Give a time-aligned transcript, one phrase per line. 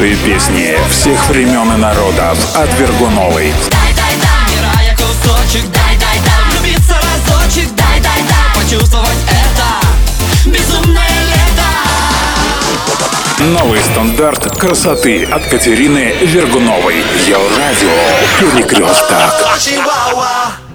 [0.00, 3.52] Лучшие песни всех времен и народов от Вергуновой.
[3.70, 10.48] Дай, дай, дай, мирая кусочек, дай, дай, дай, влюбиться разочек, дай, дай, дай, почувствовать это
[10.50, 11.70] безумное лето.
[13.58, 16.96] Новый стандарт красоты от Катерины Вергуновой.
[17.26, 17.90] Еврадио.
[18.40, 19.32] Перекресток.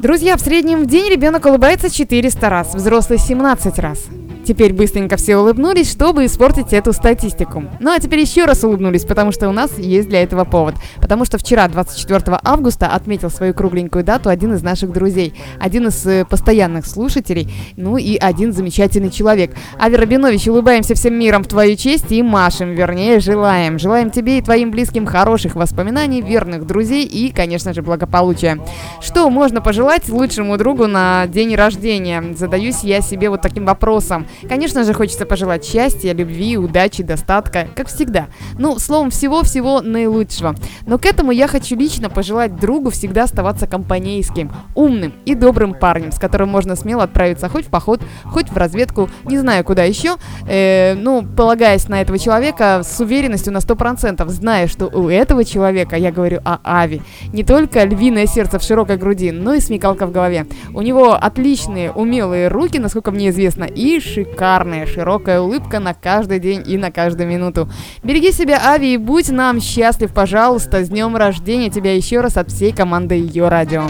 [0.00, 3.98] Друзья, в среднем в день ребенок улыбается 400 раз, взрослый 17 раз.
[4.44, 7.64] Теперь быстренько все улыбнулись, чтобы испортить эту статистику.
[7.78, 10.74] Ну а теперь еще раз улыбнулись, потому что у нас есть для этого повод.
[11.00, 15.34] Потому что вчера, 24 августа, отметил свою кругленькую дату один из наших друзей.
[15.60, 19.52] Один из э, постоянных слушателей, ну и один замечательный человек.
[19.80, 23.78] Ави Рабинович, улыбаемся всем миром в твою честь и машем, вернее, желаем.
[23.78, 28.58] Желаем тебе и твоим близким хороших воспоминаний, верных друзей и, конечно же, благополучия.
[29.00, 32.34] Что можно пожелать лучшему другу на день рождения?
[32.36, 34.26] Задаюсь я себе вот таким вопросом.
[34.48, 38.28] Конечно же, хочется пожелать счастья, любви, удачи, достатка, как всегда.
[38.58, 40.54] Ну, словом, всего-всего наилучшего.
[40.86, 46.12] Но к этому я хочу лично пожелать другу всегда оставаться компанейским, умным и добрым парнем,
[46.12, 50.16] с которым можно смело отправиться хоть в поход, хоть в разведку, не знаю куда еще.
[50.48, 55.96] Э, ну, полагаясь на этого человека с уверенностью на 100%, зная, что у этого человека,
[55.96, 60.12] я говорю о Ави, не только львиное сердце в широкой груди, но и смекалка в
[60.12, 60.46] голове.
[60.74, 66.62] У него отличные, умелые руки, насколько мне известно, и шикарная, широкая улыбка на каждый день
[66.66, 67.68] и на каждую минуту.
[68.02, 70.84] Береги себя, Ави, и будь нам счастлив, пожалуйста.
[70.84, 73.84] С днем рождения тебя еще раз от всей команды Ее Радио.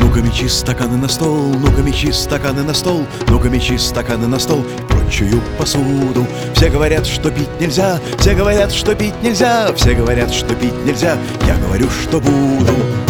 [0.00, 4.64] Ну-ка мечи стаканы на стол, ну-ка мечи стаканы на стол, ну-ка мечи стаканы на стол
[4.88, 6.26] прочую посуду.
[6.54, 11.16] Все говорят, что пить нельзя, все говорят, что пить нельзя, все говорят, что пить нельзя,
[11.46, 13.03] я говорю, что буду.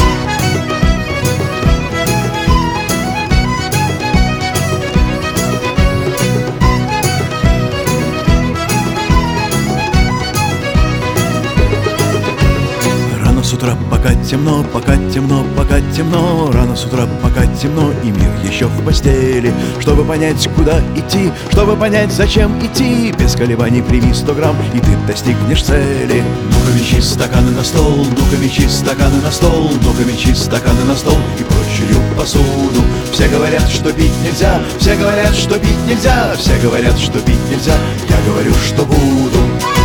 [13.45, 16.51] Рано с утра, пока темно, пока темно, пока темно.
[16.51, 19.53] Рано с утра, пока темно, и мир еще в постели.
[19.81, 23.13] Чтобы понять, куда идти, чтобы понять, зачем идти.
[23.13, 26.23] Без колебаний прими сто грамм, и ты достигнешь цели.
[26.49, 31.19] Ну-ка мечи стаканы на стол, ну-ка мечи стаканы на стол Ну-ка мечи стаканы на стол
[31.39, 32.81] и прочую посуду.
[33.13, 37.77] Все говорят, что пить нельзя, все говорят, что пить нельзя Все говорят, что пить нельзя,
[38.09, 39.84] я говорю, что буду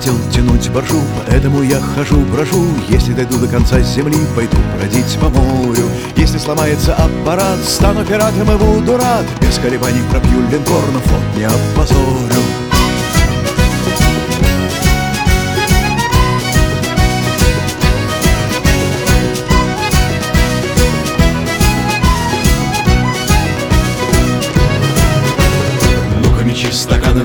[0.00, 2.66] хотел тянуть боржу, поэтому я хожу, брожу.
[2.88, 5.84] Если дойду до конца земли, пойду бродить по морю.
[6.16, 9.26] Если сломается аппарат, стану пиратом и буду рад.
[9.42, 12.69] Без колебаний пробью линкор, но флот не опозорю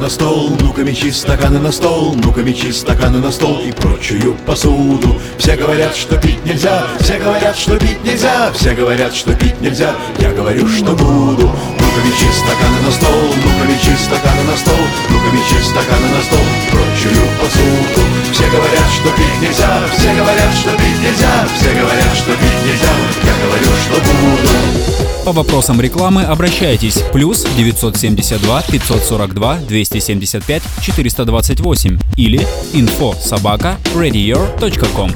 [0.06, 3.62] на стол, ну-ка мечи стаканы на стол, ну-ка мечи стаканы на стол.
[3.62, 5.20] И прочую посуду.
[5.40, 9.96] Все говорят, что пить нельзя, все говорят, что пить нельзя, все говорят, что пить нельзя,
[10.20, 11.52] я говорю, что буду.
[11.96, 14.76] Ну-ка мечи стаканы на стол, ну-ка мечи стаканы на стол,
[15.10, 16.40] ну-ка мечи стаканы на стол
[16.70, 18.02] прочую посуду.
[18.34, 22.92] Все говорят, что пить нельзя, все говорят, что пить нельзя, все говорят, что пить нельзя,
[23.24, 25.24] я говорю, что буду.
[25.24, 27.02] По вопросам рекламы обращайтесь.
[27.14, 35.12] Плюс 972 542 275 428 или info собака radior.com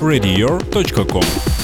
[0.00, 1.57] radior.com